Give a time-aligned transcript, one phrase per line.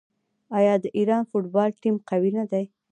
[0.57, 2.63] آیا د ایران فوټبال ټیم قوي نه دی؟